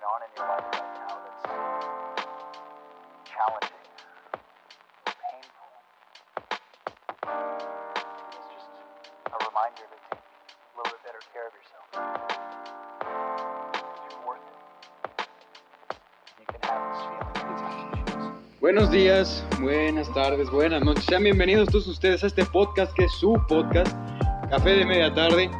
[0.00, 1.44] going on in your life right now that's
[3.28, 3.84] challenging,
[5.04, 5.68] painful.
[8.32, 8.70] It's just
[9.26, 11.86] a reminder to take a little bit better care of yourself.
[14.06, 14.56] It's worth it.
[16.38, 18.60] You can have this feeling.
[18.60, 21.04] Buenos días, buenas tardes, buenas noches.
[21.04, 23.94] Sean bienvenidos todos ustedes a este podcast que es su podcast,
[24.48, 25.50] Café de Media Tarde.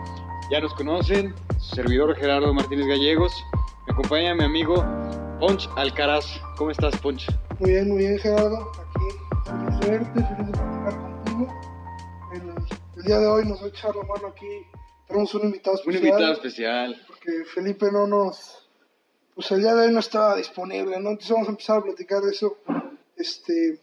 [0.51, 3.33] Ya nos conocen, servidor Gerardo Martínez Gallegos.
[4.01, 4.83] Acompaña mi amigo
[5.39, 6.25] Ponch Alcaraz.
[6.57, 7.27] ¿Cómo estás, Ponch?
[7.59, 8.73] Muy bien, muy bien, Gerardo.
[8.73, 9.05] Aquí,
[9.45, 11.61] feliz de verte, feliz de platicar contigo.
[12.33, 12.55] El,
[12.97, 14.47] el día de hoy nos va a echar la mano aquí.
[15.07, 16.07] Tenemos un invitado Un especial.
[16.07, 17.05] invitado especial.
[17.09, 18.71] Porque Felipe no nos.
[19.35, 21.11] Pues el día de hoy no estaba disponible, ¿no?
[21.11, 22.57] Entonces vamos a empezar a platicar de eso.
[23.17, 23.79] Este.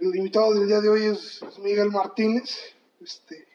[0.00, 2.74] El invitado del día de hoy es, es Miguel Martínez.
[3.00, 3.46] Este.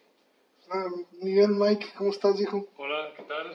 [0.72, 0.86] ah,
[1.22, 2.66] Miguel, Mike, ¿cómo estás, hijo?
[2.78, 3.48] Hola, ¿qué tal?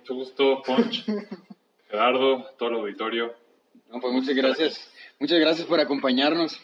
[0.00, 1.04] Mucho gusto, Ponch,
[1.90, 3.34] Gerardo, todo el auditorio.
[3.90, 4.90] No, pues muchas gracias.
[5.18, 6.58] Muchas gracias por acompañarnos.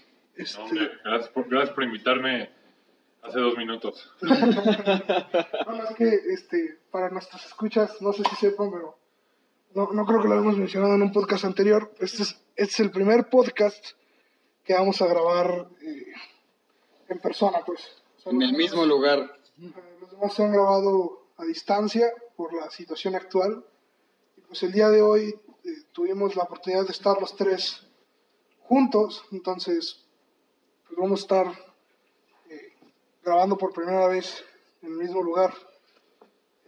[0.57, 2.51] No, hombre, gracias, por, gracias por invitarme
[3.23, 4.11] hace dos minutos.
[4.23, 8.97] Bueno, es que este, para nuestras escuchas, no sé si sepan, pero
[9.75, 11.93] no, no creo que lo hayamos mencionado en un podcast anterior.
[12.01, 13.85] Este es, este es el primer podcast
[14.65, 16.13] que vamos a grabar eh,
[17.09, 17.81] en persona, pues.
[18.19, 19.19] O sea, En el mismo lugar.
[19.61, 22.07] eh, Los demás se han grabado a distancia
[22.37, 23.65] por la situación actual.
[24.49, 25.35] Pues el día de hoy
[25.65, 27.83] eh, tuvimos la oportunidad de estar los tres
[28.61, 30.05] juntos, entonces
[30.87, 31.47] pues vamos a estar
[32.51, 32.73] eh,
[33.23, 34.45] grabando por primera vez
[34.83, 35.53] en el mismo lugar.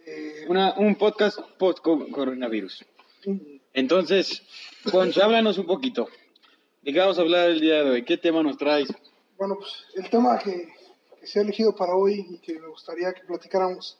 [0.06, 2.84] Eh, Una, un podcast post-coronavirus.
[3.74, 4.42] Entonces,
[4.90, 6.08] Ponch, háblanos un poquito.
[6.82, 8.04] ¿De qué vamos a hablar el día de hoy?
[8.04, 8.88] ¿Qué tema nos traes?
[9.36, 10.72] Bueno, pues el tema que,
[11.20, 13.98] que se ha elegido para hoy y que me gustaría que platicáramos,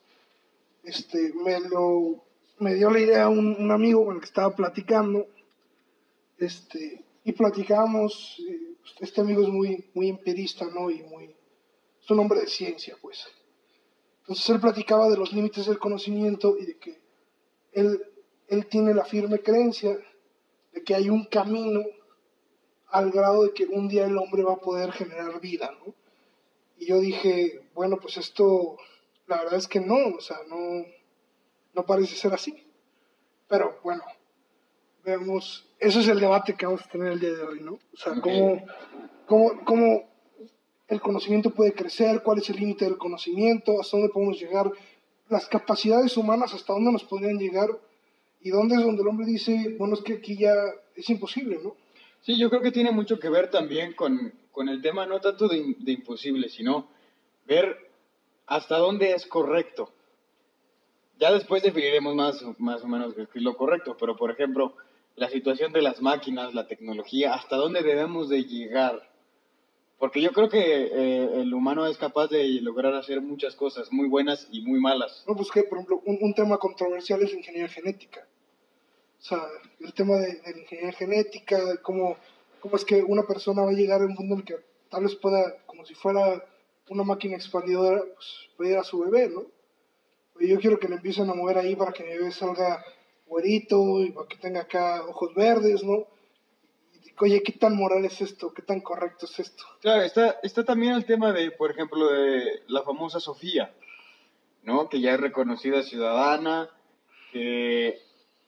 [0.83, 2.23] este, me lo
[2.59, 5.27] me dio la idea un, un amigo con el que estaba platicando,
[6.37, 10.89] este, y platicábamos, eh, este amigo es muy, muy empirista, ¿no?
[10.89, 11.35] Y muy,
[12.01, 13.25] es un hombre de ciencia, pues.
[14.21, 16.99] Entonces él platicaba de los límites del conocimiento y de que
[17.71, 18.01] él,
[18.47, 19.97] él tiene la firme creencia
[20.73, 21.81] de que hay un camino
[22.89, 25.93] al grado de que un día el hombre va a poder generar vida, ¿no?
[26.77, 28.77] Y yo dije, bueno, pues esto,
[29.29, 30.85] la verdad es que no, o sea, no,
[31.75, 32.65] no parece ser así.
[33.47, 34.03] Pero bueno,
[35.03, 37.73] vemos, eso es el debate que vamos a tener el día de hoy, ¿no?
[37.73, 38.65] O sea, cómo,
[39.27, 40.09] cómo, cómo
[40.87, 44.71] el conocimiento puede crecer, cuál es el límite del conocimiento, hasta dónde podemos llegar,
[45.29, 47.69] las capacidades humanas, hasta dónde nos podrían llegar,
[48.41, 50.55] y dónde es donde el hombre dice, bueno, es que aquí ya
[50.95, 51.75] es imposible, ¿no?
[52.21, 55.47] Sí, yo creo que tiene mucho que ver también con, con el tema no tanto
[55.47, 56.87] de, de imposible, sino
[57.45, 57.88] ver
[58.49, 59.91] hasta dónde es correcto.
[61.19, 64.73] Ya después definiremos más, más o menos qué es lo correcto, pero por ejemplo,
[65.15, 69.07] la situación de las máquinas, la tecnología, hasta dónde debemos de llegar.
[69.99, 74.07] Porque yo creo que eh, el humano es capaz de lograr hacer muchas cosas muy
[74.07, 75.23] buenas y muy malas.
[75.27, 78.25] No, pues que, por ejemplo, un, tema controversial es la ingeniería genética.
[79.19, 79.43] O sea,
[79.81, 82.15] el tema de, la ingeniería genética, cómo,
[82.61, 84.55] cómo es que una persona va a llegar a un mundo en el que
[84.89, 86.43] tal vez pueda, como si fuera
[86.89, 88.27] una máquina expandidora, pues
[88.57, 89.45] pedir a su bebé, ¿no?
[90.39, 92.83] Yo quiero que le empiecen a mover ahí para que mi bebé salga
[93.27, 96.07] güerito y para que tenga acá ojos verdes, ¿no?
[97.21, 98.53] Oye, ¿qué tan moral es esto?
[98.53, 99.63] ¿Qué tan correcto es esto?
[99.81, 103.73] Claro, está, está también el tema de, por ejemplo, de la famosa Sofía,
[104.63, 104.87] ¿no?
[104.87, 106.69] Que ya es reconocida ciudadana,
[107.33, 107.99] que,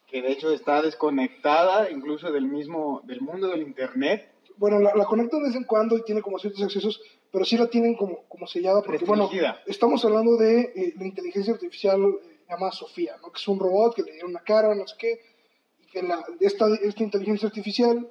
[0.07, 4.31] que de hecho está desconectada incluso del mismo, del mundo del Internet.
[4.55, 7.01] Bueno, la, la conectan de vez en cuando y tiene como ciertos accesos,
[7.31, 9.29] pero sí la tienen como, como sellada porque, bueno,
[9.65, 13.31] estamos hablando de eh, la inteligencia artificial eh, llamada Sofía, ¿no?
[13.31, 15.21] Que es un robot que le dieron una cara, no sé qué,
[15.79, 18.09] y que la, esta, esta inteligencia artificial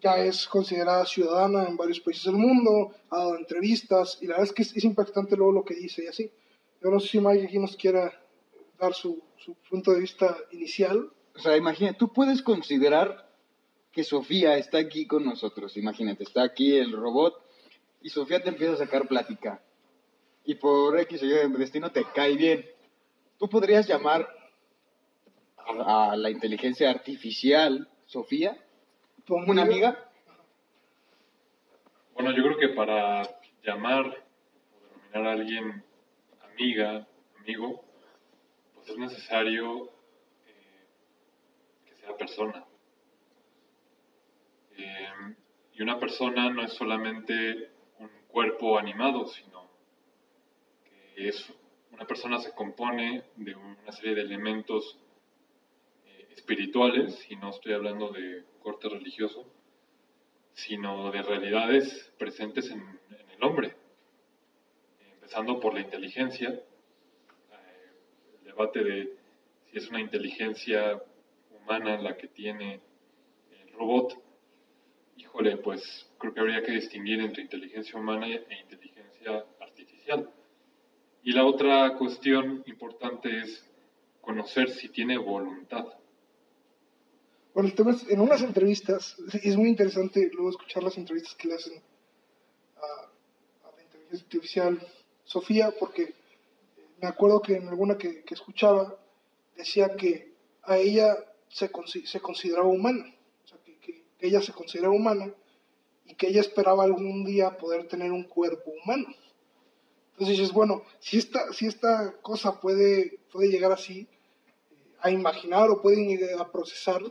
[0.00, 4.48] ya es considerada ciudadana en varios países del mundo, ha dado entrevistas, y la verdad
[4.48, 6.30] es que es, es impactante luego lo que dice y así.
[6.82, 8.12] Yo no sé si Mike aquí nos quiera
[8.78, 11.10] dar su, su punto de vista inicial.
[11.34, 13.30] O sea, imagínate, tú puedes considerar
[13.92, 15.76] que Sofía está aquí con nosotros.
[15.76, 17.45] Imagínate, está aquí el robot
[18.02, 19.60] y Sofía te empieza a sacar plática.
[20.44, 22.64] Y por X o Y de destino te cae bien.
[23.38, 24.28] Tú podrías llamar
[25.56, 28.56] a, la inteligencia artificial Sofía
[29.24, 30.08] ¿Tu una amiga.
[32.14, 33.28] Bueno, yo creo que para
[33.64, 35.84] llamar o denominar a alguien
[36.44, 37.06] amiga,
[37.40, 37.84] amigo,
[38.74, 39.86] pues es necesario
[40.46, 40.86] eh,
[41.86, 42.64] que sea persona.
[44.76, 45.34] Eh,
[45.74, 47.70] y una persona no es solamente
[48.36, 49.66] cuerpo animado, sino
[51.14, 51.50] que es
[51.90, 54.98] una persona se compone de una serie de elementos
[56.04, 59.50] eh, espirituales, y no estoy hablando de corte religioso,
[60.52, 63.00] sino de realidades presentes en,
[63.34, 63.74] el hombre,
[65.14, 67.90] empezando por la inteligencia, eh,
[68.40, 69.16] el debate de
[69.70, 71.02] si es una inteligencia
[71.58, 72.82] humana la que tiene
[73.62, 74.25] el robot,
[75.16, 80.30] híjole, pues creo que habría que distinguir entre inteligencia humana e inteligencia artificial.
[81.22, 83.64] Y la otra cuestión importante es
[84.20, 85.86] conocer si tiene voluntad.
[87.54, 91.48] Bueno, el tema es, en unas entrevistas, es muy interesante luego escuchar las entrevistas que
[91.48, 91.82] le hacen
[92.76, 94.86] a, la inteligencia artificial
[95.24, 96.14] Sofía, porque eh,
[97.00, 98.96] me acuerdo que en alguna que, que escuchaba
[99.56, 101.16] decía que a ella
[101.48, 101.70] se,
[102.04, 103.15] se consideraba humana,
[104.18, 105.32] que, ella se consideraba humana
[106.04, 109.06] y que ella esperaba algún día poder tener un cuerpo humano.
[110.12, 114.08] Entonces dices, bueno, si esta, si esta cosa puede, puede llegar así, eh,
[115.00, 117.02] a imaginar o pueden a procesar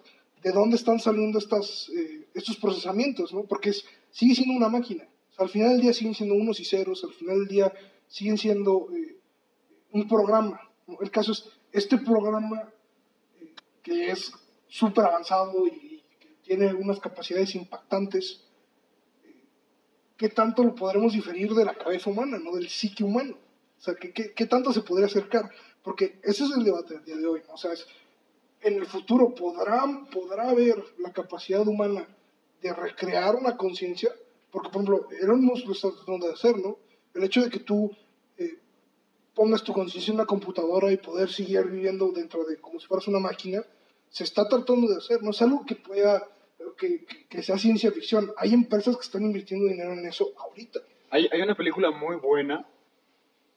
[0.41, 3.43] de dónde están saliendo eh, estos procesamientos, ¿no?
[3.43, 5.07] Porque es, sigue siendo una máquina.
[5.37, 7.73] Al final del día siguen siendo unos y ceros, al final del día
[8.07, 9.17] siguen siendo eh,
[9.91, 10.61] un programa.
[10.99, 12.71] El caso es, este programa
[13.83, 14.31] que es
[14.67, 15.94] súper avanzado y
[16.45, 18.41] tiene unas capacidades impactantes,
[20.15, 23.37] ¿qué tanto lo podremos diferir de la cabeza humana, no del psique humano?
[23.77, 25.49] O sea, ¿qué, qué, qué tanto se podría acercar?
[25.83, 27.55] Porque ese es el debate del día de hoy, ¿no?
[27.55, 27.85] O sea, es,
[28.61, 32.07] en el futuro podrá, podrá haber la capacidad humana
[32.61, 34.11] de recrear una conciencia,
[34.51, 36.77] porque por ejemplo, Elon Musk lo está tratando de hacer, ¿no?
[37.13, 37.91] El hecho de que tú
[38.37, 38.57] eh,
[39.33, 43.07] pongas tu conciencia en una computadora y poder seguir viviendo dentro de como si fueras
[43.07, 43.63] una máquina,
[44.09, 46.27] se está tratando de hacer, no es algo que pueda,
[46.77, 48.31] que, sea ciencia ficción.
[48.37, 50.79] Hay empresas que están invirtiendo dinero en eso ahorita.
[51.09, 52.67] Hay, hay una película muy buena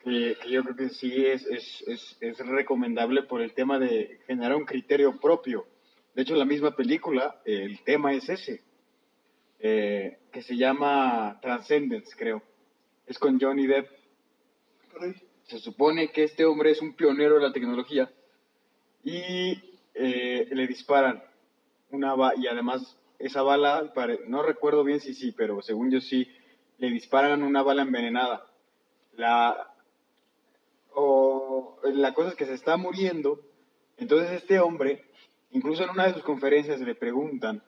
[0.03, 4.21] que, que yo creo que sí es, es, es, es recomendable por el tema de
[4.27, 5.67] generar un criterio propio.
[6.15, 8.63] De hecho, la misma película, el tema es ese,
[9.61, 12.43] eh, que se llama Transcendence, creo.
[13.07, 13.89] Es con Johnny Depp.
[15.45, 18.11] Se supone que este hombre es un pionero de la tecnología
[19.03, 19.63] y
[19.95, 21.23] eh, le disparan
[21.91, 23.93] una y además esa bala,
[24.27, 26.29] no recuerdo bien si sí, pero según yo sí,
[26.79, 28.47] le disparan una bala envenenada.
[29.17, 29.75] La,
[30.95, 33.41] o, la cosa es que se está muriendo,
[33.97, 35.05] entonces este hombre,
[35.51, 37.63] incluso en una de sus conferencias le preguntan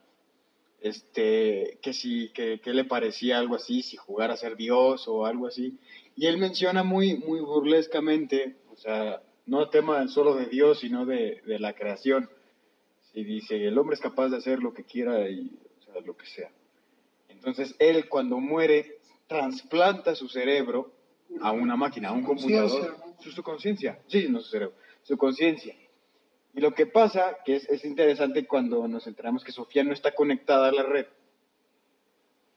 [0.81, 5.27] este, que si, que, que le parecía algo así, si jugar a ser Dios o
[5.27, 5.79] algo así,
[6.17, 11.43] y él menciona muy, muy burlescamente, o sea, no tema solo de Dios, sino de,
[11.45, 12.31] de la creación,
[13.15, 16.17] y dice, el hombre es capaz de hacer lo que quiera y o sea, lo
[16.17, 16.51] que sea.
[17.29, 20.93] Entonces él cuando muere trasplanta su cerebro
[21.41, 23.17] a una máquina, a un computador, ¿no?
[23.21, 25.75] su, su conciencia, sí, no su cerebro, su conciencia.
[26.53, 30.13] Y lo que pasa, que es, es interesante cuando nos enteramos que Sofía no está
[30.13, 31.07] conectada a la red,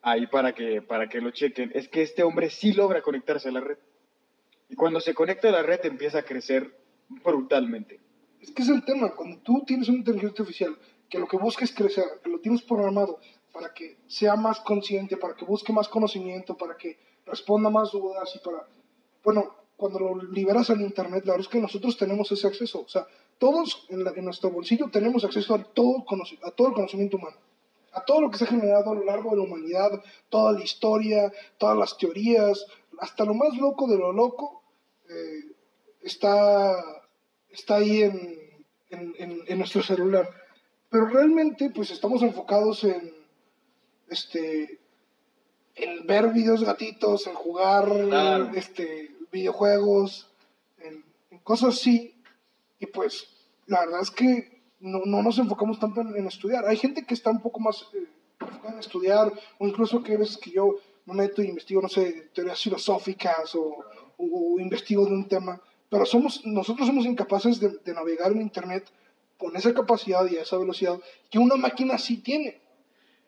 [0.01, 3.53] ahí para que, para que lo chequen, es que este hombre sí logra conectarse a
[3.53, 3.77] la red.
[4.69, 6.75] Y cuando se conecta a la red empieza a crecer
[7.07, 7.99] brutalmente.
[8.43, 10.77] Es que es el tema, cuando tú tienes una inteligencia artificial
[11.09, 13.19] que lo que busca es crecer, que lo tienes programado
[13.53, 18.29] para que sea más consciente, para que busque más conocimiento, para que responda más dudas
[18.35, 18.67] y para...
[19.23, 22.81] Bueno, cuando lo liberas al Internet, la verdad es que nosotros tenemos ese acceso.
[22.81, 23.07] O sea,
[23.37, 27.37] todos en, nuestro bolsillo tenemos acceso a todo, conoci- a todo el conocimiento humano,
[27.93, 30.63] a todo lo que se ha generado a lo largo de la humanidad, toda la
[30.63, 32.65] historia, todas las teorías,
[32.99, 34.63] hasta lo más loco de lo loco,
[35.09, 35.55] eh,
[36.01, 36.75] está,
[37.53, 38.39] está ahí en,
[38.89, 40.29] en, en- en nuestro celular.
[40.89, 43.13] Pero realmente, pues estamos enfocados en,
[44.09, 44.79] este,
[45.75, 48.51] en ver videos gatitos, en jugar Claro.
[48.55, 50.29] este, videojuegos,
[50.79, 52.15] en, en cosas así.
[52.79, 53.27] Y pues,
[53.67, 56.65] la verdad es que no, no nos enfocamos tanto en, en estudiar.
[56.67, 58.05] Hay gente que está un poco más eh,
[58.39, 61.89] enfocada en estudiar, o incluso que hay veces que yo me meto e investigo, no
[61.89, 63.61] sé, teorías filosóficas o,
[64.17, 65.59] o- o investigo de un tema.
[65.93, 68.83] Pero somos, nosotros somos incapaces de, de navegar en Internet
[69.37, 72.59] con esa capacidad y a esa velocidad que una máquina sí tiene.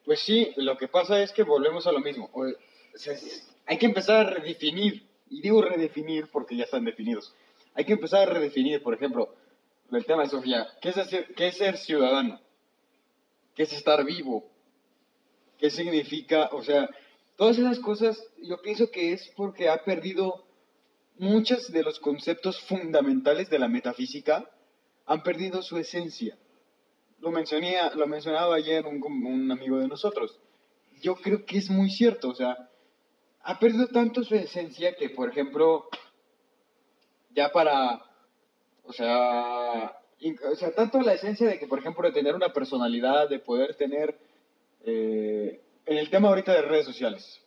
[0.03, 2.27] Pues sí, lo que pasa es que volvemos a lo mismo.
[2.33, 2.47] O
[2.95, 3.15] sea,
[3.67, 7.35] hay que empezar a redefinir, y digo redefinir porque ya están definidos.
[7.75, 9.35] Hay que empezar a redefinir, por ejemplo,
[9.91, 12.39] el tema de Sofía, ¿qué es, hacer- qué es ser ciudadano?
[13.53, 14.43] ¿Qué es estar vivo?
[15.59, 16.49] ¿Qué significa?
[16.51, 16.89] O sea,
[17.35, 20.43] todas esas cosas yo pienso que es porque ha perdido
[21.17, 24.49] muchos de los conceptos fundamentales de la metafísica,
[25.05, 26.37] han perdido su esencia
[27.25, 30.39] lo, mencioné, lo mencionaba ayer un, un amigo de nosotros.
[31.01, 32.69] Yo creo que es muy cierto, o sea,
[33.41, 35.87] ha perdido tanto su esencia que, por ejemplo,
[37.31, 38.01] ya para,
[38.83, 39.97] o sea,
[40.51, 43.75] o sea, tanto la esencia de que, por ejemplo, de tener una personalidad, de poder
[43.75, 44.17] tener,
[44.85, 47.41] eh, en el tema ahorita de redes sociales,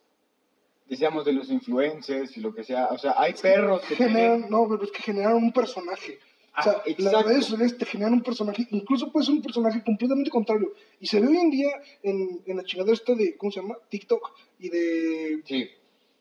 [0.89, 4.51] decíamos de los influencers y lo que sea, o sea, hay perros que generan, tienen...
[4.51, 6.19] no, pero es que generan un personaje.
[6.55, 9.83] Ah, o sea, las redes sociales te generan un personaje, incluso puede ser un personaje
[9.85, 10.73] completamente contrario.
[10.99, 11.71] Y se ve hoy en día
[12.03, 13.77] en, en la chingadera esta de, ¿cómo se llama?
[13.89, 15.69] TikTok y de, Sí,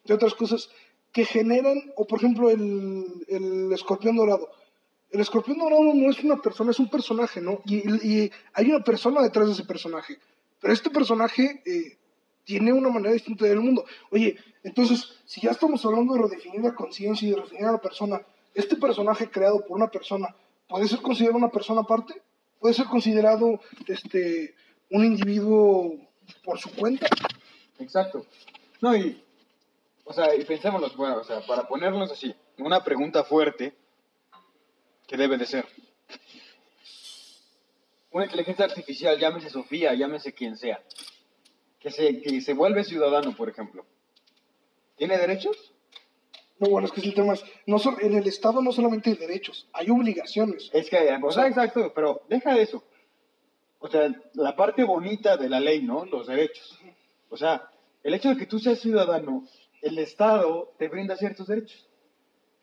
[0.03, 0.69] de otras cosas
[1.11, 4.51] que generan, o por ejemplo el, el escorpión dorado.
[5.09, 7.61] El escorpión dorado no es una persona, es un personaje, ¿no?
[7.65, 10.19] Y, y hay una persona detrás de ese personaje.
[10.59, 11.96] Pero este personaje eh,
[12.47, 13.83] tiene una manera distinta de ver el mundo.
[14.09, 17.81] Oye, entonces, si ya estamos hablando de redefinir la conciencia y de redefinir a la
[17.81, 18.21] persona,
[18.55, 20.33] este personaje creado por una persona,
[20.65, 22.21] ¿puede ser considerado una persona aparte?
[22.57, 24.55] ¿Puede ser considerado este,
[24.89, 25.97] un individuo
[26.45, 27.07] por su cuenta?
[27.79, 28.25] exacto.
[28.79, 29.21] No, y,
[30.05, 33.75] o sea, y pensémoslo, bueno, o sea, para ponerlos así, una pregunta fuerte
[35.05, 35.65] que debe de ser.
[38.11, 40.81] Una inteligencia artificial, llámese Sofía, llámese quien sea,
[41.79, 43.85] que se, que se vuelve ciudadano, por ejemplo,
[44.95, 45.73] ¿tiene derechos?
[46.59, 49.15] No, bueno, es que el tema es, no sol- en el Estado no solamente hay
[49.15, 50.71] derechos, hay obligaciones.
[50.73, 52.83] Es que, o sea, exacto, pero deja de eso.
[53.79, 56.05] O sea, la parte bonita de la ley, ¿no?
[56.05, 56.79] Los derechos.
[57.29, 57.69] O sea,
[58.03, 59.45] el hecho de que tú seas ciudadano,
[59.83, 61.87] el Estado te brinda ciertos derechos,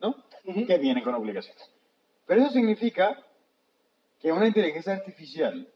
[0.00, 0.16] ¿no?
[0.66, 1.70] Que vienen con obligaciones.
[2.26, 3.24] Pero eso significa
[4.20, 5.68] que a una inteligencia artificial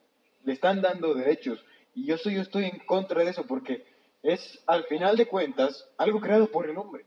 [0.43, 1.65] le están dando derechos.
[1.99, 3.85] Y yo soy, yo estoy en contra de eso porque
[4.23, 7.07] es, al final de cuentas, algo creado por el hombre.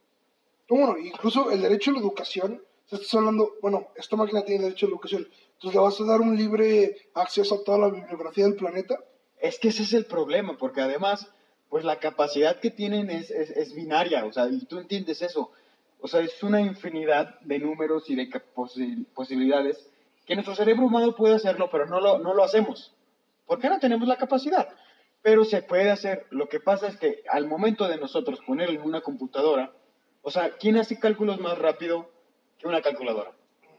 [0.70, 4.44] No, bueno, incluso el derecho a la educación, o sea, estás hablando, bueno, esta máquina
[4.44, 7.78] tiene derecho a la educación, entonces le vas a dar un libre acceso a toda
[7.78, 9.00] la bibliografía del planeta.
[9.40, 11.26] Es que ese es el problema, porque además,
[11.70, 15.52] pues la capacidad que tienen es, es, es binaria, o sea, y tú entiendes eso.
[16.02, 19.88] O sea, es una infinidad de números y de posi- posibilidades
[20.26, 22.94] que nuestro cerebro humano puede hacerlo, pero no lo, no lo hacemos.
[23.48, 24.68] ¿Por qué no tenemos la capacidad?
[25.22, 26.26] Pero se puede hacer.
[26.32, 29.72] Lo que pasa es que al momento de nosotros ponerlo en una computadora,
[30.24, 32.10] o sea, ¿quién hace cálculos más rápido
[32.58, 33.32] que una calculadora?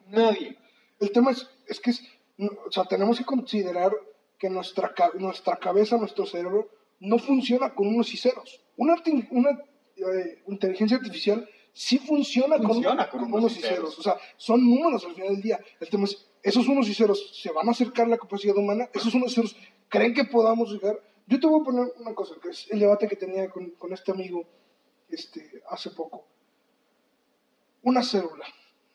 [0.09, 0.57] Nadie.
[1.01, 2.03] El tema es, es que es,
[2.39, 3.93] o sea, tenemos que considerar
[4.39, 6.69] que nuestra, nuestra cabeza, nuestro cerebro,
[7.01, 8.61] no funciona con unos y ceros.
[8.77, 8.95] Una,
[9.97, 13.99] eh, inteligencia artificial sí funciona, con- Funciona con, con unos unos y ceros.
[13.99, 15.61] O sea, son números al final del día.
[15.81, 18.89] El tema es, esos unos y ceros se van a acercar a la capacidad humana,
[18.93, 19.57] esos unos y ceros
[19.89, 20.99] creen que podamos llegar.
[21.26, 24.12] Yo te voy a poner una cosa, que es el debate que tenía con, este
[24.12, 24.45] amigo
[25.09, 26.26] este, hace poco.
[27.83, 28.47] Una célula,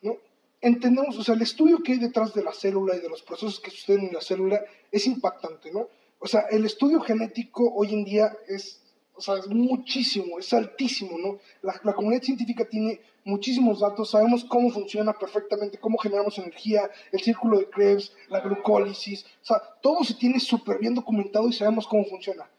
[0.01, 0.17] ¿no?
[0.61, 3.59] Entendemos, o sea, el estudio que hay detrás de la célula y de los procesos
[3.59, 5.89] que suceden en la célula es impactante, ¿no?
[6.19, 8.81] O sea, el estudio genético hoy en día es,
[9.17, 11.39] o sea, es muchísimo, es altísimo, ¿no?
[11.61, 17.19] La, la comunidad científica tiene muchísimos datos, sabemos cómo funciona perfectamente, cómo generamos energía, el
[17.19, 21.87] círculo de Krebs, la glucólisis, o sea, todo se tiene súper bien documentado y sabemos
[21.87, 22.49] cómo funciona,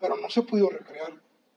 [0.00, 1.12] pero no se ha podido recrear.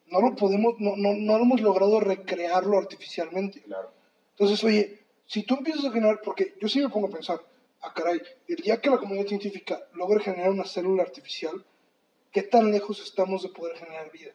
[0.08, 3.62] No lo podemos, no, no, no hemos logrado recrearlo artificialmente.
[3.62, 3.92] Claro.
[4.32, 7.40] Entonces, oye, si tú empiezas a generar, porque yo sí me pongo a pensar,
[7.82, 11.64] ah, caray, el día que la comunidad científica logre generar una célula artificial,
[12.32, 14.32] ¿qué tan lejos estamos de poder generar vida?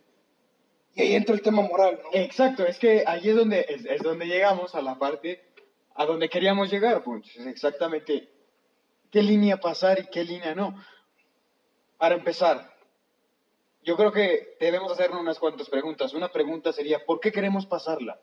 [0.95, 2.11] Y ahí entra el tema moral, ¿no?
[2.13, 5.43] Exacto, es que ahí es donde, es, es donde llegamos a la parte
[5.95, 7.37] a donde queríamos llegar, Punch.
[7.37, 8.29] Es exactamente
[9.11, 10.75] qué línea pasar y qué línea no.
[11.99, 12.75] Para empezar,
[13.83, 16.15] yo creo que debemos hacernos unas cuantas preguntas.
[16.15, 18.21] Una pregunta sería, ¿por qué queremos pasarla?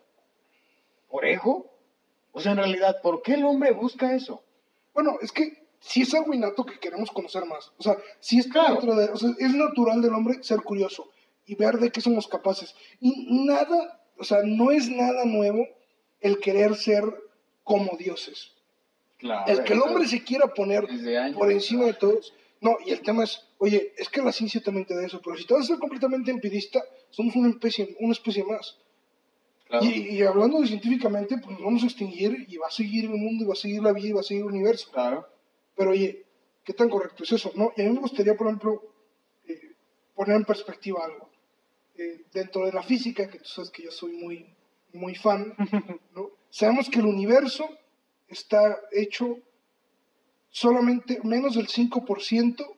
[1.08, 1.72] ¿Por ego?
[2.34, 4.44] O sea, en realidad, ¿por qué el hombre busca eso?
[4.94, 7.74] Bueno, es que si es algo innato que queremos conocer más.
[7.78, 8.76] O sea, si es Claro.
[8.76, 11.10] dentro de- o sea, es natural del hombre ser curioso
[11.46, 12.74] y ver de qué somos capaces.
[13.02, 15.68] Y nada, o sea, no es nada nuevo
[16.22, 17.04] el querer ser
[17.64, 18.54] como dioses.
[19.18, 19.52] Claro.
[19.52, 21.38] El que el hombre se quiera poner años.
[21.38, 22.34] por encima de todos.
[22.60, 25.36] No, y el tema es, oye, es que la ciencia también te da eso, pero
[25.36, 28.78] si te vas a ser completamente empirista, somos una especie, una especie más.
[29.68, 29.84] Claro.
[29.86, 33.12] Y, y hablando de científicamente, pues nos vamos a extinguir y va a seguir el
[33.12, 34.90] mundo, y va a seguir la vida, y va a seguir el universo.
[34.92, 35.26] Claro.
[35.82, 36.28] Pero oye,
[36.64, 37.52] ¿qué tan correcto es eso?
[37.56, 37.74] ¿No?
[37.76, 38.84] Y a mí me gustaría, por ejemplo,
[39.48, 39.76] eh,
[40.14, 41.28] poner en perspectiva algo.
[41.98, 44.46] Eh, dentro de la física, que tú sabes que yo soy muy,
[44.94, 45.56] muy fan,
[46.16, 46.30] ¿no?
[46.52, 47.68] sabemos que el universo
[48.28, 49.40] está hecho
[50.52, 52.76] solamente menos del 5%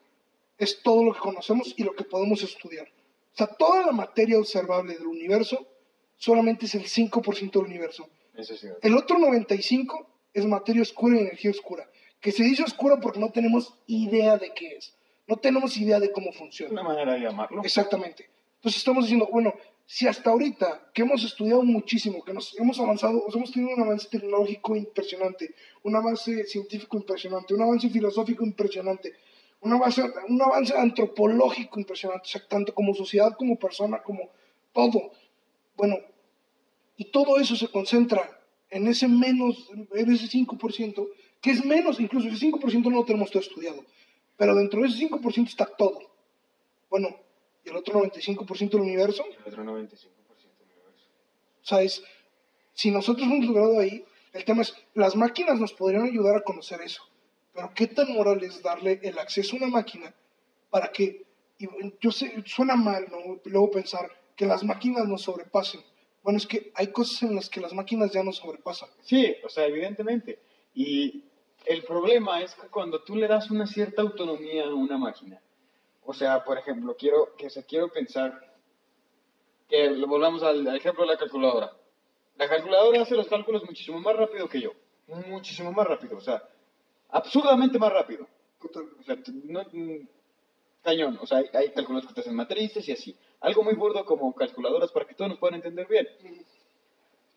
[0.57, 2.87] es todo lo que conocemos y lo que podemos estudiar.
[2.87, 5.67] O sea, toda la materia observable del universo
[6.15, 8.07] solamente es el 5% del universo.
[8.33, 8.69] Eso sí.
[8.81, 11.89] El otro 95 es materia oscura y energía oscura,
[12.23, 14.95] que se dice oscura porque no tenemos idea de qué es,
[15.27, 16.71] no tenemos idea de cómo funciona.
[16.71, 17.61] una manera de llamarlo.
[17.61, 18.29] Exactamente.
[18.55, 19.53] Entonces estamos diciendo, bueno,
[19.85, 23.75] si hasta ahorita, que hemos estudiado muchísimo, que nos hemos avanzado, o sea, hemos tenido
[23.75, 25.53] un avance tecnológico impresionante,
[25.83, 29.11] un avance científico impresionante, un avance filosófico impresionante,
[29.59, 34.29] un avance, un avance antropológico impresionante, o sea, tanto como sociedad, como persona, como
[34.71, 35.11] todo.
[35.75, 35.97] Bueno,
[36.95, 38.39] y todo eso se concentra
[38.69, 41.05] en ese menos, en ese 5%,
[41.43, 43.83] que es menos, incluso ese 5% no lo tenemos todo estudiado,
[44.37, 45.99] pero dentro de ese 5% está todo.
[46.89, 47.09] Bueno,
[47.65, 51.07] y el otro 95% del universo, El otro 95% del universo.
[51.61, 52.01] o sea, es,
[52.73, 56.79] si nosotros hemos logrado ahí, el tema es, las máquinas nos podrían ayudar a conocer
[56.79, 57.03] eso,
[57.53, 60.15] pero ¿qué tan moral es darle el acceso a una máquina
[60.69, 61.25] para que,
[61.59, 61.67] y
[61.99, 63.41] yo sé, suena mal, ¿no?
[63.43, 65.81] Luego pensar que las máquinas nos sobrepasen.
[66.23, 68.87] Bueno, es que hay cosas en las que las máquinas ya nos sobrepasan.
[69.01, 70.39] Sí, o sea, evidentemente.
[70.73, 71.25] Y
[71.65, 75.41] el problema es que cuando tú le das una cierta autonomía a una máquina,
[76.05, 78.53] o sea, por ejemplo, quiero, que se quiero pensar,
[79.69, 81.71] que volvamos al, al ejemplo de la calculadora.
[82.35, 84.71] La calculadora hace los cálculos muchísimo más rápido que yo.
[85.27, 86.41] Muchísimo más rápido, o sea,
[87.09, 88.27] absurdamente más rápido.
[88.61, 89.61] O sea, t- no,
[90.81, 93.15] cañón, o sea, hay, hay cálculos que te hacen matrices y así.
[93.41, 96.07] Algo muy burdo como calculadoras para que todos nos puedan entender bien.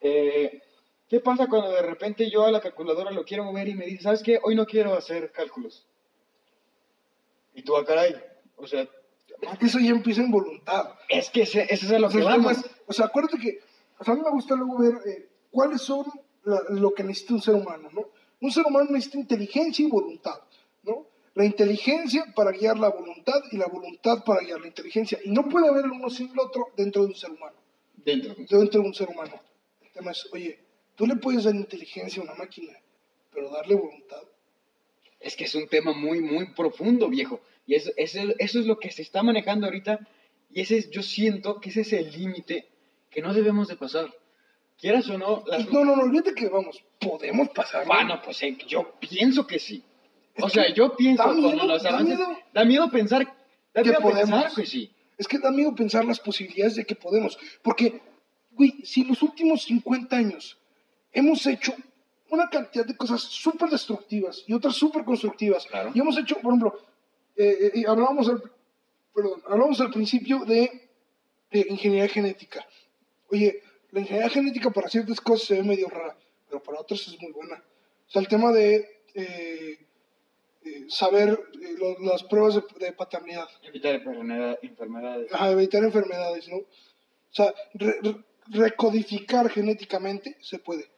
[0.00, 0.62] Eh,
[1.09, 4.03] ¿Qué pasa cuando de repente yo a la calculadora lo quiero mover y me dice,
[4.03, 4.39] ¿sabes qué?
[4.43, 5.87] Hoy no quiero hacer cálculos.
[7.55, 8.15] Y tú, ah, caray,
[8.57, 8.83] o sea,
[9.41, 10.95] Es que eso ya empieza en voluntad.
[11.09, 12.57] es que ese, ese es a lo O sea, que vamos.
[12.87, 13.61] o sea, acuérdate que,
[13.99, 16.05] o sea, a mí me gusta luego ver eh, cuáles son
[16.45, 18.09] la- lo que necesita un ser humano, ¿no?
[18.41, 20.41] Un ser humano necesita inteligencia y voluntad,
[20.83, 21.07] ¿no?
[21.35, 25.19] La inteligencia para guiar la voluntad y la voluntad para guiar la inteligencia.
[25.25, 27.57] Y no puede haber el uno sin el otro dentro de un ser humano.
[27.97, 28.35] Dentro.
[28.37, 29.35] Dentro de un ser humano.
[29.83, 30.59] El tema es, oye,
[30.97, 32.73] tú le puedes dar inteligencia a una máquina,
[33.33, 34.23] pero darle voluntad.
[35.21, 37.41] Es que es un tema muy, muy profundo, viejo.
[37.67, 40.00] Y eso, eso, eso es lo que se está manejando ahorita.
[40.50, 42.69] Y ese es, yo siento que ese es el límite
[43.11, 44.12] que no debemos de pasar.
[44.79, 45.67] Quieras o no, las...
[45.73, 47.87] No, no, no, olvídate que, vamos, podemos pasar.
[47.87, 49.83] Bueno, pues eh, yo pienso que sí.
[50.38, 52.18] O Es sea, que yo pienso da miedo, los da avances...
[52.18, 52.38] miedo.
[52.53, 53.25] Da miedo pensar...
[53.75, 54.55] Da Que miedo pensar podemos.
[54.55, 54.90] que sí.
[55.16, 57.38] Es que da miedo pensar las posibilidades de que podemos.
[57.62, 58.03] Porque,
[58.51, 60.59] güey, si en los últimos 50 años
[61.18, 61.74] hemos hecho
[62.31, 65.90] una cantidad de cosas súper destructivas y otras súper constructivas, Claro.
[65.94, 66.79] y hemos hecho, por ejemplo,
[67.37, 68.42] eh, eh, hablábamos, al,
[69.14, 70.88] perdón, hablábamos al principio de,
[71.50, 72.66] de ingeniería genética.
[73.31, 76.16] Oye, la ingeniería genética para ciertas cosas se ve medio rara,
[76.48, 77.62] pero para otras es muy buena.
[78.07, 79.79] O sea, el tema de eh,
[80.88, 81.38] saber
[81.79, 83.48] lo- las pruebas de, de paternidad.
[83.62, 85.33] Evitar enfermedad- enfermedades.
[85.33, 86.57] Ajá, evitar enfermedades, ¿no?
[86.59, 86.66] O
[87.31, 88.16] sea, re- re-
[88.48, 90.88] recodificar genéticamente se puede.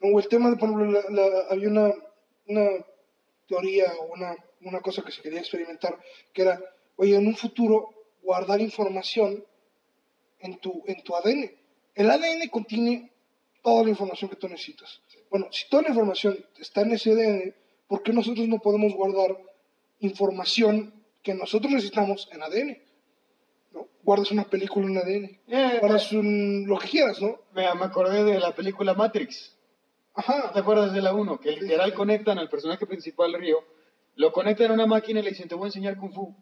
[0.00, 1.92] O el tema de, por ejemplo, la- la- había una,
[2.46, 2.68] una
[3.48, 5.98] teoría o una, una cosa que se quería experimentar,
[6.32, 6.60] que era,
[6.96, 9.44] oye, en un futuro guardar información
[10.40, 11.50] en tu, en tu ADN.
[11.94, 13.10] El ADN contiene
[13.62, 15.00] toda la información que tú necesitas.
[15.30, 17.54] Bueno, si toda la información está en ese ADN,
[17.88, 19.36] ¿por qué nosotros no podemos guardar
[20.00, 22.78] información que nosotros necesitamos en ADN?
[23.72, 23.88] ¿no?
[24.02, 27.40] Guardas una película en ADN, Eh, guardas un, lo que quieras, ¿no?
[27.52, 29.54] me, me acordé de la película Matrix.
[30.18, 31.38] Ajá, ¿Te acuerdas de la 1?
[31.38, 33.58] Que literal conectan al personaje principal, Río,
[34.16, 36.34] lo conectan a una máquina y le dicen, te voy a enseñar Kung Fu.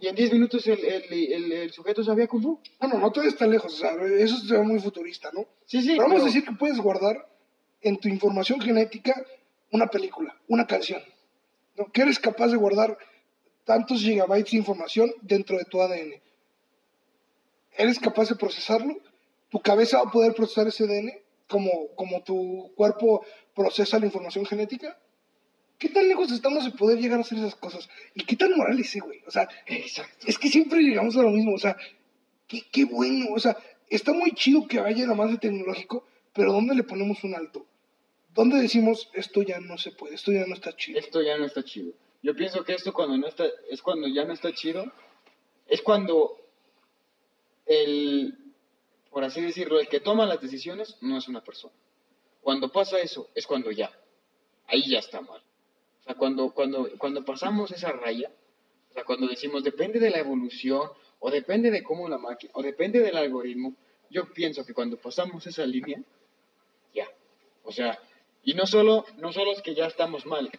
[0.00, 2.60] Y en 10 minutos el, el, el, el sujeto sabía Kung Fu.
[2.78, 5.46] bueno, no todavía está lejos, o sea, eso se ve muy futurista, ¿no?
[5.64, 5.88] Sí, sí.
[5.96, 7.26] Pero vamos pero- a decir que puedes guardar
[7.80, 9.14] en tu información genética
[9.72, 11.02] una película, una canción,
[11.76, 11.90] ¿no?
[11.90, 12.98] Que eres capaz de guardar
[13.64, 16.20] tantos gigabytes de información dentro de tu ADN.
[17.78, 18.94] ¿Eres capaz de procesarlo?
[19.48, 21.12] ¿Tu cabeza va a poder procesar ese ADN
[21.50, 24.98] como, como tu cuerpo procesa la información genética?
[25.78, 27.88] ¿Qué tan lejos estamos de poder llegar a hacer esas cosas?
[28.14, 29.20] ¿Y qué tan moral es ese, güey?
[29.26, 30.26] O sea, Exacto.
[30.26, 31.76] es que siempre llegamos a lo mismo, o sea,
[32.46, 33.56] qué, qué bueno, o sea,
[33.88, 37.66] está muy chido que haya el avance tecnológico, pero ¿dónde le ponemos un alto?
[38.34, 40.98] ¿Dónde decimos esto ya no se puede, esto ya no está chido?
[40.98, 41.92] Esto ya no está chido.
[42.22, 44.92] Yo pienso que esto cuando no está, es cuando ya no está chido,
[45.66, 46.36] es cuando
[47.66, 48.36] el,
[49.10, 51.74] por así decirlo, el que toma las decisiones no es una persona.
[52.42, 53.90] Cuando pasa eso, es cuando ya,
[54.66, 55.42] ahí ya está mal.
[56.00, 58.30] O sea, cuando, cuando, cuando pasamos esa raya,
[58.90, 62.62] o sea, cuando decimos depende de la evolución, o depende de cómo la máquina, o
[62.62, 63.74] depende del algoritmo,
[64.08, 66.00] yo pienso que cuando pasamos esa línea,
[66.94, 67.06] ya.
[67.64, 67.98] O sea,
[68.42, 70.50] y no solo, no solo es que ya estamos mal,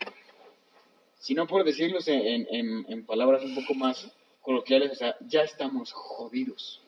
[1.19, 4.07] sino por decirlos en, en- en palabras un poco más
[4.41, 6.81] coloquiales, o sea, ya estamos jodidos.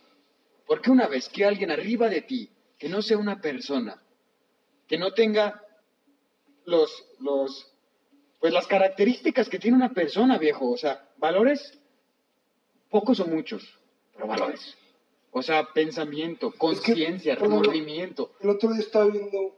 [0.65, 4.01] Porque una vez que alguien arriba de ti, que no sea una persona,
[4.87, 5.65] que no tenga
[6.65, 7.71] los, los,
[8.39, 11.79] pues las características que tiene una persona, viejo, o sea, valores,
[12.89, 13.77] pocos o muchos,
[14.13, 14.77] pero valores.
[15.31, 18.35] O sea, pensamiento, conciencia, ejemplo, remordimiento.
[18.39, 19.55] El otro día estaba viendo,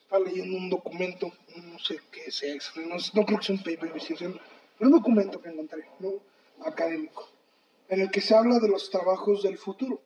[0.00, 3.92] estaba leyendo un documento, no sé qué sea, no, no creo que sea un paper
[4.78, 6.14] pero un documento que encontré, ¿no?
[6.64, 7.28] académico,
[7.88, 10.00] en el que se habla de los trabajos del futuro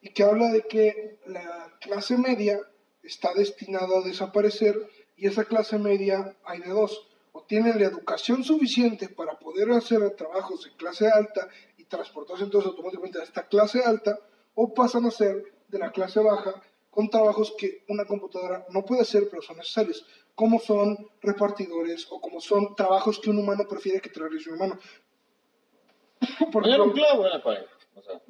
[0.00, 2.58] y que habla de que la clase media
[3.02, 4.74] está destinada a desaparecer
[5.16, 10.16] y esa clase media hay de dos, o tienen la educación suficiente para poder hacer
[10.16, 14.18] trabajos de clase alta y transportarse entonces automáticamente a esta clase alta,
[14.54, 19.02] o pasan a ser de la clase baja con trabajos que una computadora no puede
[19.02, 24.00] hacer pero son necesarios, como son repartidores o como son trabajos que un humano prefiere
[24.00, 24.78] que realice un humano.
[26.52, 27.64] Por Poner un ejemplo, clavo en la pared.
[27.94, 28.20] O sea,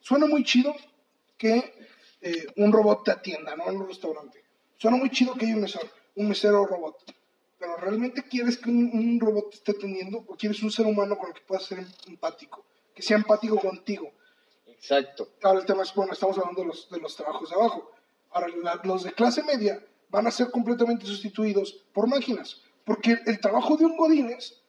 [0.00, 0.74] suena muy chido
[1.36, 1.74] que
[2.20, 3.68] eh, un robot te atienda, ¿no?
[3.68, 4.42] En un restaurante.
[4.76, 6.96] Suena muy chido que haya un mesero, un mesero robot.
[7.58, 11.18] Pero ¿realmente quieres que un, un robot te esté atendiendo o quieres un ser humano
[11.18, 12.64] con el que puedas ser empático?
[12.94, 14.10] Que sea empático contigo.
[14.66, 15.28] exacto.
[15.42, 17.90] Ahora el tema es, bueno, estamos hablando de los, de los trabajos de abajo.
[18.30, 22.62] Ahora, la- los de clase media van a ser completamente sustituidos por máquinas.
[22.84, 24.62] Porque el trabajo de un Godínez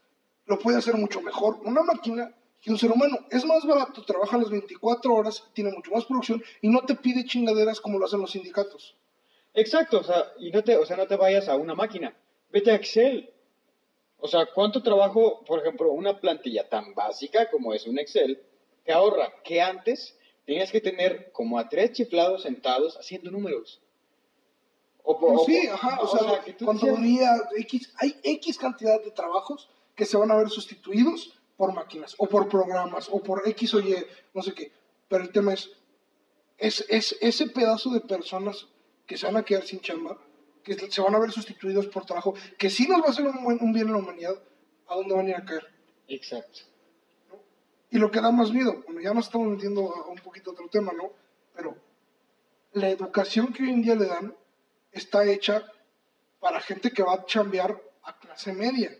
[0.46, 3.17] lo puede hacer mucho mejor una máquina que un ser humano.
[3.32, 7.26] Es más barato, trabaja las 24 horas, tiene mucho más producción y no te pide
[7.26, 8.95] chingaderas como lo hacen los sindicatos.
[9.54, 12.15] Exacto, o sea, y no te, o sea, no te vayas a una máquina.
[12.52, 13.34] Vete a Excel.
[14.19, 18.41] O sea, ¿cuánto trabajo, por ejemplo, una plantilla tan básica como es un Excel,
[18.86, 23.82] te ahorra que antes tenías que tener como a tres chiflados sentados haciendo números?
[25.04, 29.67] O, po- o- sí, ajá, o, sea, decías- contaduría, X, hay X cantidad de trabajos
[29.95, 33.80] que se van a ver sustituidos por máquinas, o por programas, o por X o
[33.80, 33.95] Y,
[34.34, 34.65] no sé qué.
[35.10, 35.69] Pero el tema es,
[36.58, 38.67] es, es ese pedazo de personas
[39.06, 40.17] que se van a quedar sin chamba,
[40.63, 43.43] que se van a ver sustituidos por trabajo, que sí nos va a hacer un,
[43.43, 44.36] buen- un bien a la humanidad,
[44.88, 45.65] ¿a dónde van a ir a caer?
[46.08, 46.62] Exacto.
[47.91, 50.67] Y lo que da más miedo, bueno, ya nos estamos metiendo a un poquito otro
[50.67, 51.12] tema, ¿no?
[51.54, 51.76] Pero
[52.74, 54.36] la educación que hoy en día le dan
[54.91, 55.63] está hecha
[56.39, 58.97] para gente que va a chambear a clase media.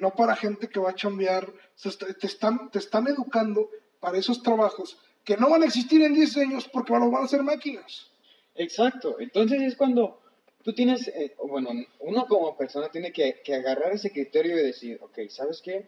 [0.00, 1.52] No para gente que va a chambear,
[1.84, 6.14] está- te están, te están educando para esos trabajos que no van a existir en
[6.14, 8.10] 10 años porque van a hacer máquinas.
[8.54, 9.16] Exacto.
[9.20, 10.20] Entonces es cuando
[10.64, 14.62] tú tienes, eh, o bueno, uno como persona tiene que, que agarrar ese criterio y
[14.62, 15.86] decir, ok, ¿sabes qué?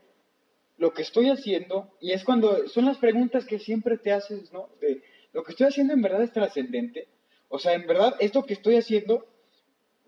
[0.76, 4.68] Lo que estoy haciendo, y es cuando son las preguntas que siempre te haces, ¿no?
[4.80, 7.08] De, ¿lo que estoy haciendo en verdad es trascendente?
[7.48, 9.26] O sea, en verdad, esto que estoy haciendo,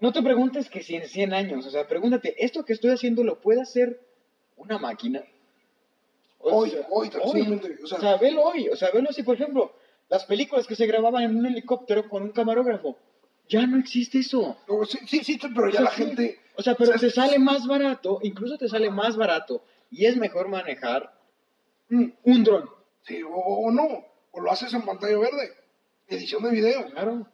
[0.00, 3.24] no te preguntes que si en 100 años, o sea, pregúntate, ¿esto que estoy haciendo
[3.24, 4.00] lo puede hacer
[4.56, 5.22] una máquina?
[6.40, 9.22] O Hoy, sea, hoy, tranquilamente, o o sea- sea, velo hoy, o sea, velo así,
[9.22, 9.72] por ejemplo,
[10.08, 12.98] las películas que se grababan en un helicóptero con un camarógrafo,
[13.48, 14.56] ya no existe eso.
[14.68, 16.04] No, Sí, sí, sí, pero O ya sea, la sí.
[16.04, 16.40] gente...
[16.56, 20.04] O sea, pero o sea, te sale más barato, incluso te sale más barato, y
[20.06, 21.12] es mejor manejar
[21.88, 22.70] mm, un dron.
[23.02, 25.50] Sí, o, o no, o lo haces en pantalla verde,
[26.08, 26.86] edición de video.
[26.90, 27.26] Claro,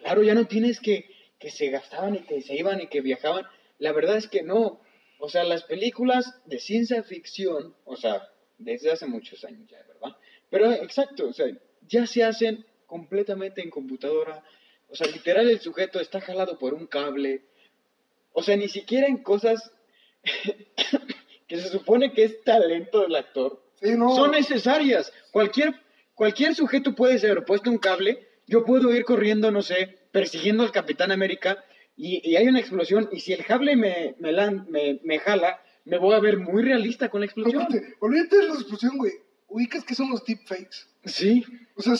[0.00, 1.10] claro, ya no tienes que,
[1.44, 3.44] que se gastaban y que se iban y que viajaban.
[3.78, 4.80] La verdad es que no.
[5.18, 10.16] O sea, las películas de ciencia ficción, o sea, desde hace muchos años ya, ¿verdad?
[10.48, 11.46] Pero exacto, o sea,
[11.86, 14.42] ya se hacen completamente en computadora.
[14.88, 17.42] O sea, literal el sujeto está jalado por un cable.
[18.32, 19.70] O sea, ni siquiera en cosas
[21.46, 24.16] que se supone que es talento del actor Sí, no.
[24.16, 25.12] son necesarias.
[25.30, 25.74] Cualquier,
[26.14, 28.26] cualquier sujeto puede ser puesto un cable.
[28.46, 31.62] Yo puedo ir corriendo, no sé, persiguiendo al Capitán América
[31.96, 33.08] y, y hay una explosión.
[33.12, 36.62] Y si el cable me, me, lan- me, me jala, me voy a ver muy
[36.62, 37.66] realista con la explosión.
[38.00, 39.12] olvídate de la explosión, güey.
[39.48, 40.86] Ubicas que son los deepfakes.
[41.04, 41.44] Sí,
[41.76, 41.94] O sea,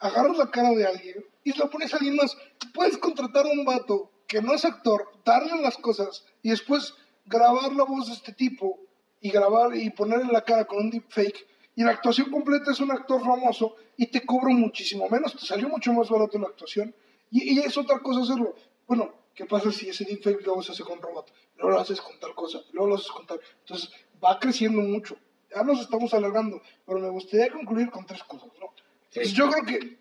[0.00, 2.36] agarras la cara de alguien y se la pones a alguien más.
[2.74, 7.72] Puedes contratar a un vato que no es actor, darle las cosas y después grabar
[7.72, 8.80] la voz de este tipo
[9.20, 11.46] y grabar y ponerle la cara con un deepfake.
[11.76, 15.36] Y la actuación completa es un actor famoso y te cobra muchísimo menos.
[15.36, 16.94] Te salió mucho más barato la actuación.
[17.30, 18.54] Y, y es otra cosa hacerlo.
[18.86, 21.32] Bueno, ¿qué pasa si ese deepfake luego se hace con robot?
[21.56, 23.40] Luego lo haces con tal cosa, luego lo haces con tal.
[23.60, 23.90] Entonces
[24.22, 25.16] va creciendo mucho.
[25.54, 28.72] Ya nos estamos alargando, pero me gustaría concluir con tres cosas, ¿no?
[29.12, 29.98] Pues yo creo que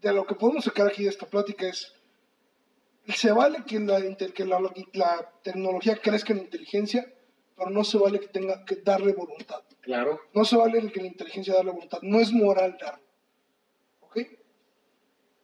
[0.00, 1.92] de lo que podemos sacar aquí de esta plática es,
[3.08, 4.60] se vale que la, que la,
[4.92, 7.12] la tecnología crezca en inteligencia,
[7.56, 9.62] pero no se vale que tenga que darle voluntad.
[9.80, 10.20] claro.
[10.32, 11.98] No se vale que la inteligencia darle voluntad.
[12.02, 13.04] No es moral darlo.
[14.00, 14.18] ¿Ok?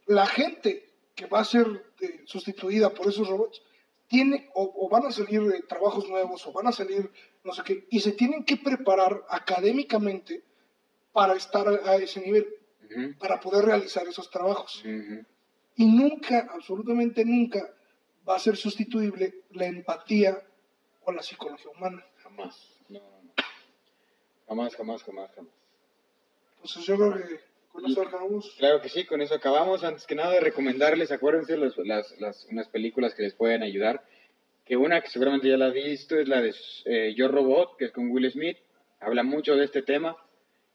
[0.06, 0.87] La gente
[1.18, 1.66] que va a ser
[2.00, 3.60] eh, sustituida por esos robots
[4.06, 7.10] tiene o, o van a salir eh, trabajos nuevos o van a salir
[7.42, 10.44] no sé qué y se tienen que preparar académicamente
[11.12, 12.46] para estar a, a ese nivel,
[12.84, 14.82] Ujú, para poder realizar esos trabajos.
[14.84, 15.24] ujú.
[15.74, 17.68] Y nunca, absolutamente nunca,
[18.28, 20.40] va a ser sustituible la empatía
[21.02, 22.04] o la psicología humana.
[22.22, 22.54] Jamás.
[22.88, 23.32] No, no, no.
[24.46, 25.52] Jamás, jamás, jamás, jamás.
[26.54, 27.40] Entonces yo creo que
[27.72, 28.54] con eso acabamos.
[28.58, 29.84] Claro que sí, con eso acabamos.
[29.84, 34.02] Antes que nada, recomendarles, acuérdense, los- las, las, unas películas que les pueden ayudar.
[34.64, 36.54] Que una que seguramente ya la has visto es la de
[36.84, 38.58] eh, Yo Robot, que es con Will Smith.
[39.00, 40.16] Habla mucho de este tema.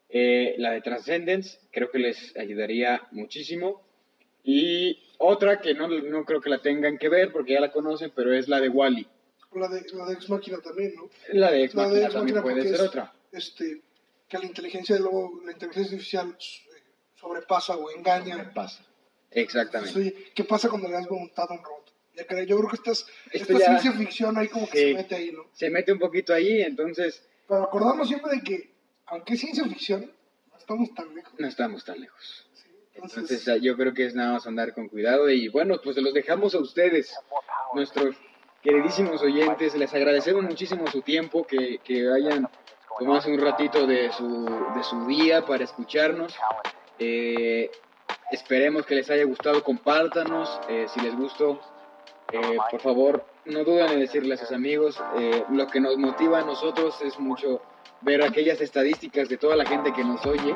[0.08, 3.82] Eh, la de Transcendence, creo que les ayudaría muchísimo.
[4.42, 8.12] Y otra que no, no creo que la tengan que ver porque ya la conocen,
[8.14, 9.06] pero es la de Wally.
[9.50, 11.08] O La de, la de Ex Máquina también, ¿no?
[11.32, 13.12] La de Ex de Ex también Machina puede ser es- otra.
[13.32, 13.80] Este,
[14.28, 16.36] que la inteligencia, luego, la inteligencia artificial
[17.28, 18.52] sobrepasa o engaña.
[18.54, 18.84] Pasa.
[19.30, 19.98] Exactamente.
[19.98, 21.90] Entonces, ¿qué pasa cuando le das voluntad a un robot?
[22.46, 24.84] Yo creo que estas, esta ya- ciencia ficción ahí como que Sí.
[24.90, 25.44] se mete ahí, ¿no?
[25.52, 28.70] Se mete un poquito ahí, entonces Pero acordarnos siempre de que,
[29.06, 30.12] aunque es ciencia ficción,
[30.52, 31.32] no estamos tan lejos.
[31.38, 32.46] no estamos tan lejos.
[32.54, 32.68] ¿sí?
[32.94, 35.96] Entonces, Entonces ah, yo creo que es nada más andar con cuidado y bueno, pues
[35.96, 37.12] se los dejamos a ustedes,
[37.74, 38.14] nuestros
[38.62, 42.48] queridísimos oyentes, les agradecemos muchísimo su tiempo, que, que hayan
[42.98, 44.44] tomado un ratito de su,
[44.76, 46.32] de su día para escucharnos.
[46.98, 47.70] Eh,
[48.30, 51.60] esperemos que les haya gustado, compártanos, eh, si les gustó,
[52.32, 56.40] eh, por favor, no duden en decirle a sus amigos, eh, lo que nos motiva
[56.40, 57.60] a nosotros es mucho
[58.00, 60.54] ver aquellas estadísticas de toda la gente que nos oye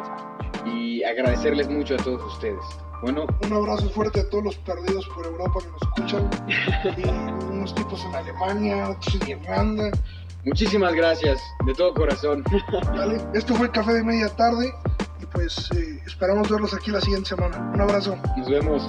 [0.64, 2.64] y agradecerles mucho a todos ustedes.
[3.02, 6.30] Bueno, un abrazo fuerte a todos los perdidos por Europa que nos escuchan.
[6.96, 9.90] y unos tipos en Alemania, otros en Irlanda.
[10.44, 12.42] muchísimas gracias de todo corazón.
[12.96, 13.18] ¿vale?
[13.34, 14.72] Esto fue Café de Media Tarde.
[15.20, 17.58] Y pues eh, esperamos verlos aquí la siguiente semana.
[17.74, 18.16] Un abrazo.
[18.36, 18.82] Nos vemos.